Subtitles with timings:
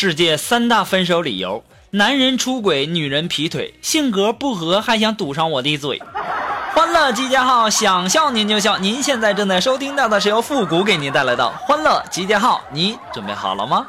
[0.00, 6.00] 世界三大分手理由：男人出轨，女人劈腿，性格不合还想堵上我的嘴。
[6.72, 8.78] 欢乐集结号，想笑您就笑。
[8.78, 13.88] 您现在正在收听到的是由复古给您带来的欢乐集结号，你准备好了吗？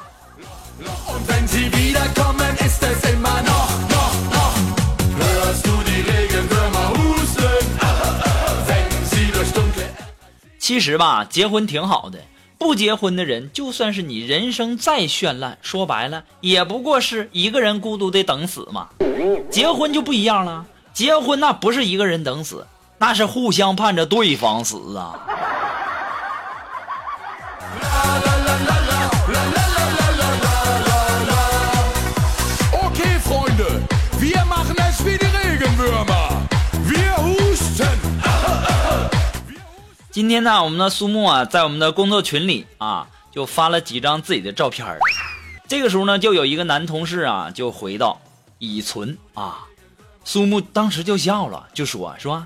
[10.58, 12.18] 其实吧，结婚挺好的。
[12.60, 18.90] 不结婚的人，就算是你人生再绚烂，说白了也不过是一个人孤独的等死嘛。
[19.50, 22.68] 结婚就不一样了，结婚那不是一个人等死，
[22.98, 25.26] 那是互相盼着对方死啊。
[40.20, 44.86] 今天呢，我们的苏木啊，在我们的工作群里啊，就发了几张自己的照片
[45.66, 48.20] 这个时候呢，就有一个男同事啊，就回道
[48.60, 49.60] ：“已存啊。”
[50.26, 52.46] 苏木当时就笑了，就说：“说，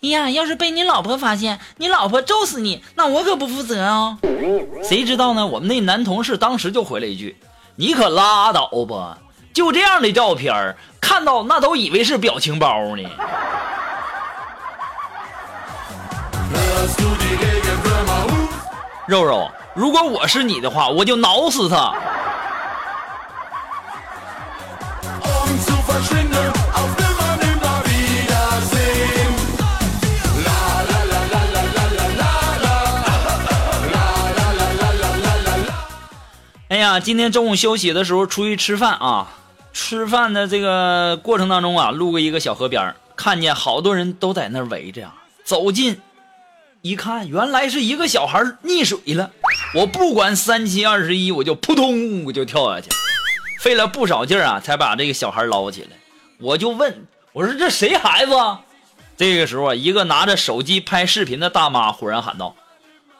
[0.00, 4.16] 哎呀，要是被你老婆发现，你老婆揍死你，那我可不负责哦。”
[4.88, 5.44] 谁知道呢？
[5.44, 7.36] 我们那男同事当时就回了一句
[7.74, 9.18] ：“你可拉倒吧，
[9.52, 13.02] 就这样的照片，看到那都以为是表情包呢。”
[19.06, 21.94] 肉肉，如果我是你的话，我就挠死他。
[36.68, 39.28] 哎呀，今天中午休息的时候出去吃饭啊，
[39.72, 45.98] 吃饭的这个过程当中啊，路过一个小河边，看见好多人都在那围着呀，走近。
[46.88, 49.30] 一看，原来是一个小孩溺水了。
[49.74, 52.88] 我不管三七二十一，我就扑通我就跳下去，
[53.60, 55.90] 费了不少劲啊，才把这个小孩捞起来。
[56.40, 58.32] 我就问我说：“这谁孩子？”
[59.18, 62.56] 这个时候啊，一个拿着手机拍视频的大妈忽然喊道：“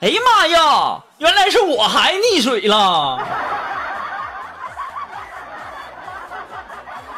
[0.01, 3.21] 哎呀妈呀，原来是我孩溺水了！”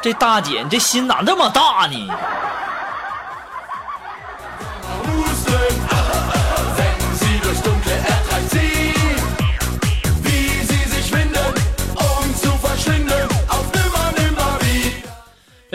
[0.03, 2.09] 这大姐，你这心咋这么大呢？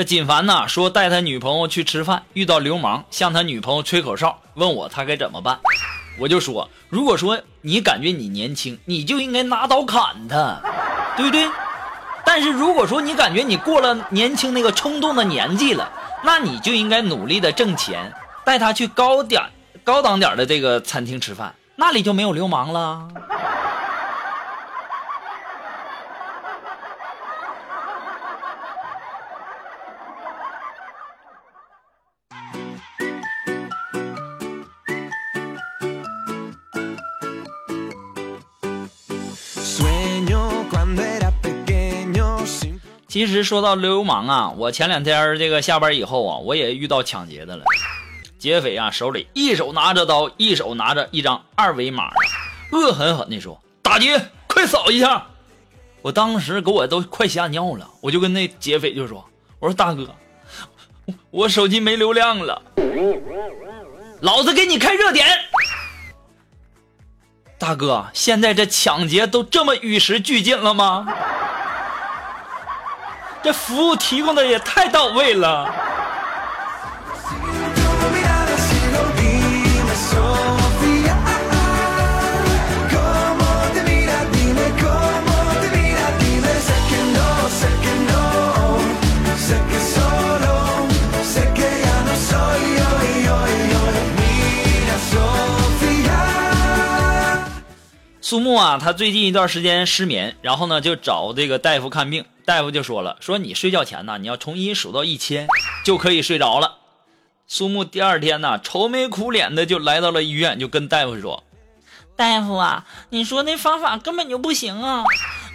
[0.06, 5.60] 锦凡呐说带他女朋友去吃饭，遇到流氓向他女朋友吹口哨，问我他该怎么办。
[6.18, 10.62] 我就说，如果说你感觉你年轻，你就应该拿刀砍他，
[11.18, 11.50] 对不对？
[12.24, 15.92] 但是如果说你感觉你过了年轻那个冲动的年纪了，
[16.24, 18.14] 那你就应该努力的挣钱，
[18.46, 19.42] 带他去高点、
[19.84, 23.08] 高档点的这个餐厅吃饭，那里就没有流氓了。
[43.16, 47.64] 其实说到流氓啊，我前两天这个下班以后啊，我也遇到抢劫的了。
[48.38, 52.10] 劫匪啊，手里一手拿着刀，一手拿着一张二维码，
[52.74, 55.28] 恶狠狠地说：“打劫，快扫一下！”
[56.04, 59.24] 我当时给我都快吓尿了，我就跟那劫匪就说
[59.60, 60.14] ：“我说大哥，
[61.32, 62.62] 我手机没流量了，
[64.20, 65.26] 老子给你开热点。”
[67.58, 71.08] 大哥，现在这抢劫都这么与时俱进了吗？
[73.46, 75.72] 这服务提供的也太到位了。
[98.22, 102.26] 苏木啊，他最近一段时间失眠，然后呢就找这个大夫看病。
[102.46, 105.48] 大夫就说了，说你睡觉前呢，你要从一数到一千，
[105.84, 106.78] 就可以睡着了。
[107.48, 111.44] 苏木第二天呢，愁眉苦脸的就来到了医院，就跟大夫说
[112.16, 115.04] ：“大夫啊，你说那方法根本就不行啊！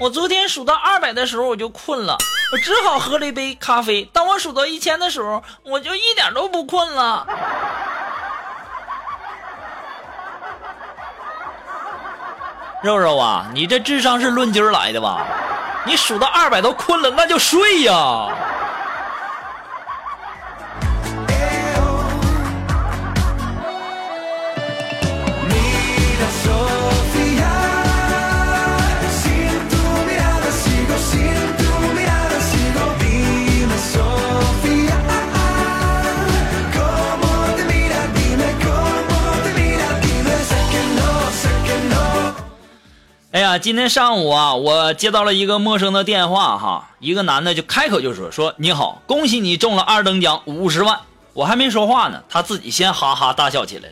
[0.00, 2.16] 我昨天数到二百的时候我就困了，
[2.52, 4.08] 我只好喝了一杯咖啡。
[4.12, 7.26] 当我数到一千的时候，我就一点都不困了。
[12.82, 15.26] 肉肉啊，你这智商是论斤来的吧？
[15.86, 18.28] 你数到二百都困了，那就睡呀。
[43.50, 51.00] 呀，今天上午啊，我接到了一个陌生的电话哈，一个男的就开口就说说你好，恭喜你中了二等奖五十万。
[51.32, 53.88] 我还没说话呢，他自己先哈哈大笑起来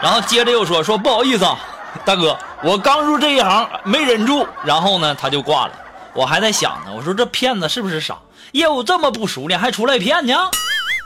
[0.00, 1.58] 然后接着又说说不好意思啊，
[2.04, 5.72] 大哥，我刚入这一行没忍住，然后呢他就挂了。
[6.14, 8.16] 我还在想呢，我说这骗子是不是傻？
[8.52, 10.34] 业务这么不熟练还出来骗呢？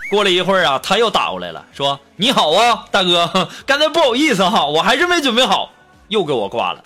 [0.09, 5.71] 过了一会儿啊，他又打过来了，说你好啊，大哥， 刚才不好意思哈，我还是没准备好，
[6.09, 6.85] 又给我挂了。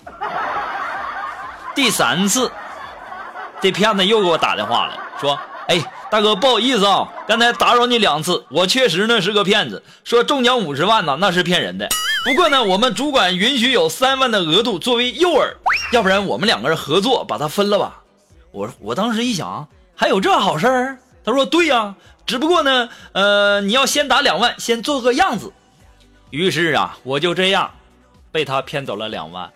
[1.77, 2.51] 第三次，
[3.61, 5.39] 这骗子又给我打电话了，说
[5.69, 5.79] ：“哎，
[6.09, 11.87] 大哥，不好意思啊，刚才打扰你两次，我确实呢是个骗子，说中奖五十万呢，那是骗人的。
[12.25, 15.53] 不过呢，我们主管允许有三万的额度作为诱饵，
[15.91, 18.01] 要不然我们两个人合作把它分了吧。”
[18.51, 20.97] 我我当时一想，还有这好事儿？
[21.23, 21.93] 他说：“对呀，
[22.25, 25.53] 只不过呢，呃，你要先打两万，先做个样子。”
[26.31, 27.69] 于是啊，我就这样
[28.31, 29.47] 被他骗走了两万。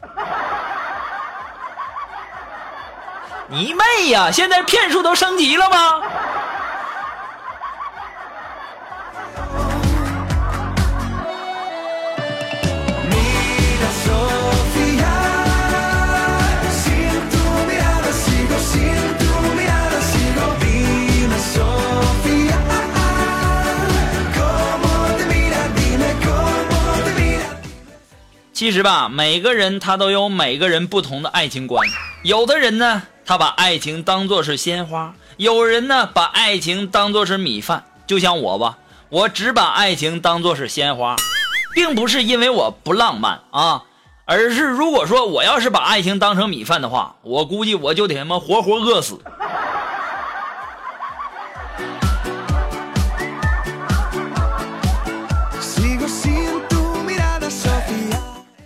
[3.53, 4.31] 你妹呀！
[4.31, 6.01] 现在骗术都升级了吗？
[28.54, 31.86] 其实吧，每个人他都有每个人不同的爱情观，
[32.24, 33.01] 有的人呢。
[33.31, 41.16] 他把爱情当作是鲜花，有人呢把爱情当作是米饭，就像我吧，我只把爱情当作是鲜花，
[41.74, 43.83] 并不是因为我不浪漫啊，
[44.25, 49.18] 而是如果说我要是把爱情当成米饭的话，我估计我就得他妈活活饿死。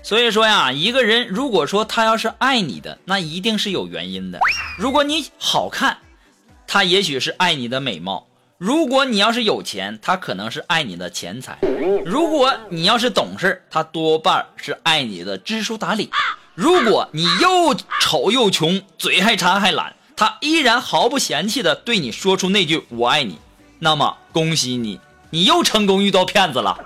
[0.06, 4.40] 所以说呀，一个人如果说他要是爱你的，那一定是有原因的。
[4.78, 5.98] 如果你好看，
[6.68, 8.28] 他也许是爱你的美貌；
[8.60, 11.54] 如果你要是有钱，他可能是爱你的钱财；
[12.06, 16.12] 如果你要是懂事，他多半是爱你的知书达理；
[16.54, 23.40] 如果你又丑又穷，嘴还馋还懒，他依然毫不嫌弃的对你说出那句“我爱你”，
[23.82, 25.00] 那么恭喜你，
[25.32, 26.85] 你又成功遇到骗子了。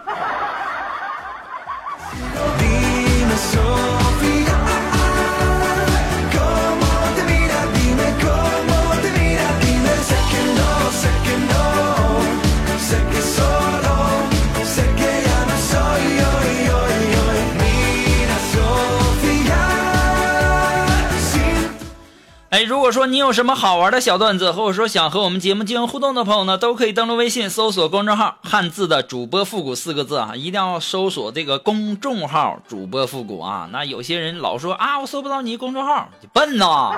[22.70, 33.68] 如果说你有什么好玩的小段子，或者说想和我们节目进行互动的朋友呢，都可以登录微信搜索公众号“汉字的主播复古”四个字啊，一定要搜索这个公众号“主播复古”啊。
[33.72, 36.92] 那有些人老说啊，我搜不到你公众号，你笨呐！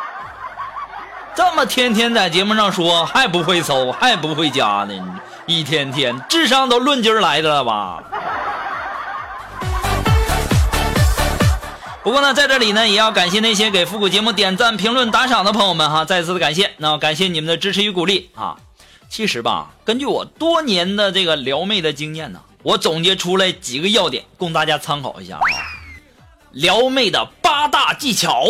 [1.34, 8.02] 这么天天在节目上说，还不会搜，还不会加呢，一天天智商都论斤来的了吧？
[12.06, 16.70] 不过呢，在这里呢，也要感谢那些给复古节目点赞、评论、打赏的朋友们哈，再次的感谢。
[16.76, 18.56] 那感谢你们的支持与鼓励啊！
[19.08, 25.42] 其实吧，根据我多年的这个撩妹的经验呢，我总结出来几个要点，供大家参考一下啊。
[26.52, 28.44] 撩妹的八大技巧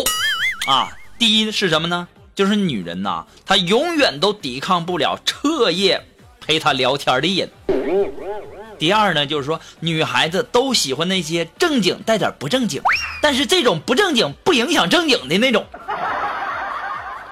[0.69, 2.07] 啊，第一是什么呢？
[2.35, 6.07] 就是女人呐，她永远都抵抗不了彻夜
[6.43, 7.49] 陪她聊天的瘾。
[8.79, 12.81] 第二呢，就是说女孩子都喜欢那些正经带点不正经，
[13.21, 15.67] 但是这种不正经不影响正经的那种。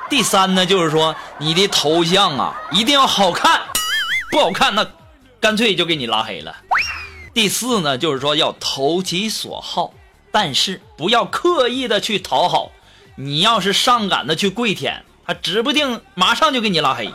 [0.08, 3.62] 第三呢，就是说你的头像啊一定要好看，
[4.30, 4.86] 不好看那
[5.40, 6.56] 干脆就给你拉黑了。
[7.32, 9.92] 第四呢，就是说要投其所好，
[10.30, 12.70] 但是不要刻意的去讨好。
[13.16, 17.12] 你要是上赶的去跪舔，他指不定马上就给你拉黑。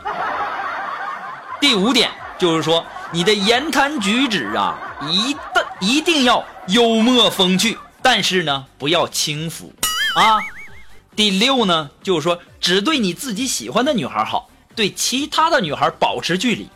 [1.62, 2.10] 第五点
[2.40, 2.84] 就是说。
[3.12, 9.74] 你的言谈举止啊，一旦一定要幽默风趣，但是呢，不要轻浮
[10.14, 10.38] 啊。
[11.16, 16.70] 第六呢，就是说只对你自己喜欢的女孩好，对其他的女孩保持距离。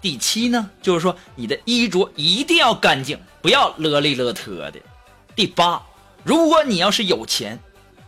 [0.00, 4.80] 第七呢，就是说你的衣着一定要干净，不要勒里勒特的。
[5.36, 5.80] 第八，
[6.24, 7.56] 如果你要是有钱，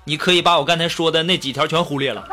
[0.03, 2.29] 你可以把我刚才说的那几条全忽略了。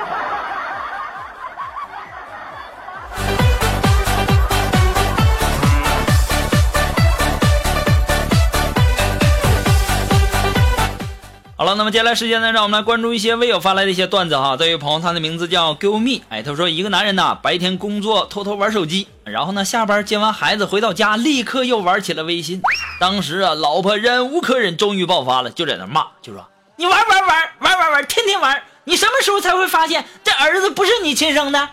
[11.75, 14.57] 那么接下来时间呢，让我们来关注一些微友发来的一些段子哈。
[14.57, 22.61] 这位朋友，他的名字叫 Give Me，哎，他说一个男人呐，白天工作偷偷玩手机，然后呢下班接完孩子回到家，立刻又玩起了微信。
[22.99, 31.69] 当时啊，老婆忍无可忍，终于爆发了，就在那骂，就说你玩玩玩玩玩玩，天天玩，你什么时候才会发现这儿子不是你亲生的？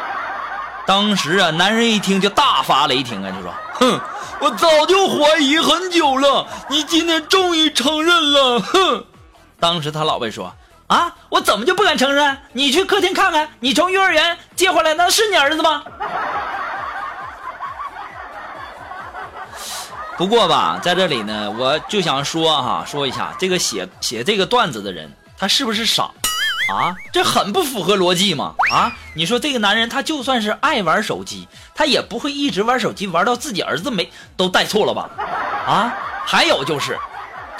[0.86, 4.00] 当时啊，男人一听就大发雷霆啊，就说哼，
[4.40, 9.04] 我早就怀疑很久了，你今天终于承认了，哼。
[9.60, 10.52] 当时他老婆说
[10.88, 12.38] ：“啊，我怎么就不敢承认？
[12.54, 15.84] 你去客厅看看，你从幼儿园接回来的是你儿子吗？”
[20.16, 26.10] 不过吧，在这里呢，我就想说哈，说一下这个写写这个段子的人，他是不是傻
[26.72, 26.94] 啊？
[27.12, 28.54] 这很不符合逻辑嘛！
[28.70, 35.10] 啊，你说这个男人他就算是爱玩手机，他也不会一直玩手机玩到自己儿子没都带错了吧？
[35.66, 35.94] 啊，
[36.26, 36.98] 还有就是。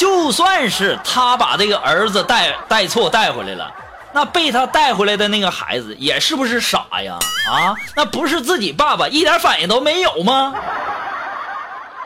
[0.00, 3.70] 就算是他把这个儿子带带错带回来了，
[4.14, 7.18] 那被他带回来的那个孩子也是不是傻呀？
[7.52, 10.54] 啊，那不是自己爸爸一点反应都没有吗？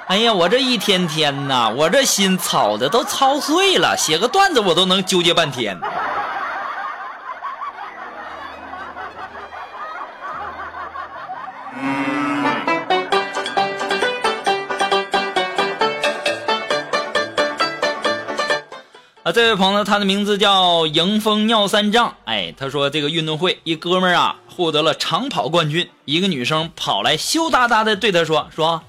[0.08, 5.80] 哎呀，我这一天天呐，我这心操的都操碎了，写个段子我都能纠结半天。
[19.24, 22.14] 啊，这位朋友，他的名字叫迎风尿三丈。
[22.26, 28.82] 哎，他说这个运动会一哥们儿啊获得了长跑冠军，一个女生跑来羞答答的对他说：“说，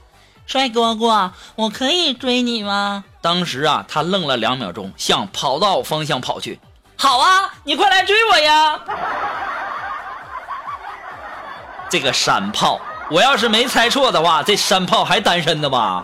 [0.46, 6.60] 帅哥哥，我可以追你吗？”当时啊，他愣了两秒钟，向跑道方向跑去。
[6.98, 8.78] 好啊，你快来追我呀！
[11.90, 16.04] 这个山炮，我要是没猜错的话，这山炮还单身的吧？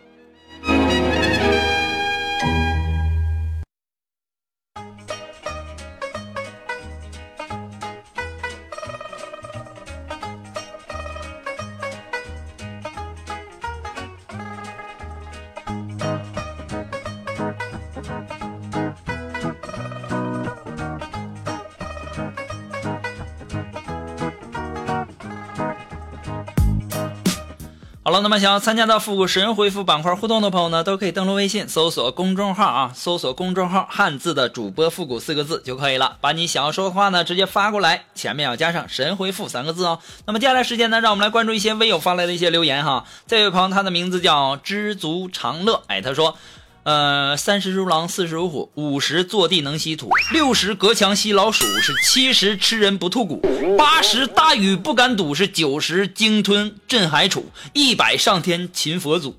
[28.11, 36.17] 好了，那么想要参加到复古神回复板块互动的朋友呢，都可以登录微信搜索公众号啊，搜索公众号汉字的主播复古四个字就可以了。
[36.19, 39.99] 把你想要说的话呢，直接发过来，前面要加上神回复三个字哦。
[40.25, 43.05] 那么接下来时间呢，让我们来关注一些微友发来的一些留言哈。
[43.27, 46.35] 这位朋友他的名字叫知足常乐，哎，他说。
[46.83, 53.39] 呃，三十如狼，四十如虎，五十坐地能吸土，六十隔墙吸老鼠，是七十吃人不吐骨，
[53.77, 59.37] 八十大雨不敢堵，是九十鲸吞镇海楚，一百上天擒佛祖。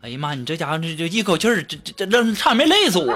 [0.00, 3.14] 哎呀妈，你这家伙这这一口气儿，这这这差点没累死我。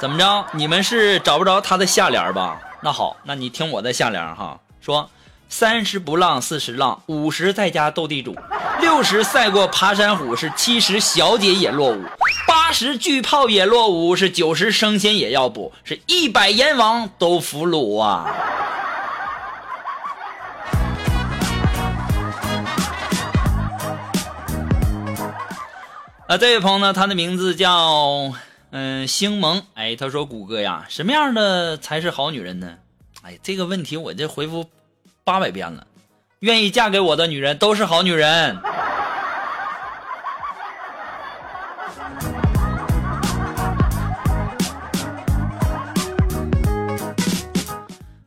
[0.00, 0.46] 怎么着？
[0.54, 2.58] 你们是找不着他的下联吧？
[2.80, 5.10] 那好，那你听我的下联哈，说。
[5.56, 8.34] 三十不浪，四十浪，五十在家斗地主，
[8.80, 12.02] 六十赛过爬山虎，是七十小姐也落伍，
[12.44, 18.34] 八十巨炮也落伍，是九十升仙也要补，是一百阎王都俘虏啊！
[26.26, 28.32] 啊，这位朋友呢，他的名字叫
[28.72, 32.74] 嗯星萌，哎，他说谷歌呀，什么样的才是好女人呢？
[33.22, 34.68] 哎，这个问题我这回复。
[35.26, 35.86] 八百遍了，
[36.40, 38.58] 愿意嫁给我的女人都是好女人。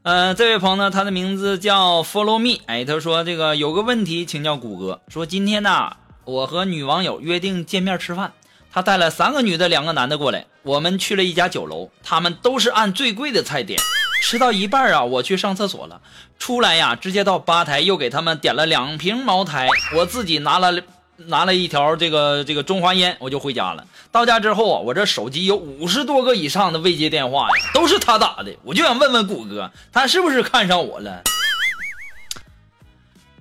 [0.01, 5.92] 嗯，这位朋友呢，他的名字叫 Follow Me，哎，他说这个有个问题请教谷歌，说今天呢，
[6.25, 8.34] 我和女网友约定见面吃饭，
[8.72, 13.80] 他带了三个女的，两个男的过来，我们去了一家酒楼，他们都是按最贵的菜点。
[14.22, 16.02] 吃到一半啊，我去上厕所了，
[16.38, 20.74] 出来呀，直接到吧台又给他们点了两瓶茅台，我自己拿了
[21.16, 23.86] 拿了一条这个这个中华烟，我就回家了。
[24.12, 31.22] 到家之后啊，我这手机有五十多个以上的未接电话呀，都是他打的，我就想问问谷歌，他是不是看上我了？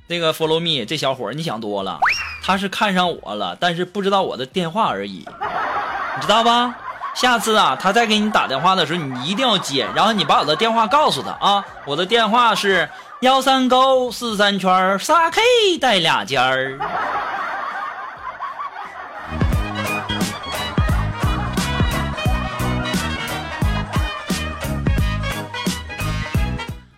[0.09, 1.99] 那个 follow me 这小伙你想多了，
[2.43, 5.27] 他是看上我了，但是不知道我的电话而已，
[6.17, 6.77] 你知道吧？
[7.17, 11.65] 下次啊，他再给你打电话的时候，你一定要接，然后你把我的电话告诉他啊。
[11.87, 12.89] 我的电话是
[13.21, 15.41] 幺三勾四三圈仨 K
[15.81, 16.79] 带俩尖儿。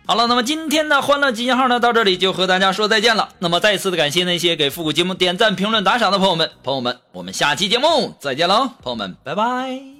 [0.04, 3.28] 好了，那么今天的欢乐集结号呢，到这里就和大家说再见了。
[3.38, 9.97] 那么再次的感谢那些给复古节目点赞、评论、打赏的朋友们，朋友们，我们下期节目再见喽，朋友们，拜拜。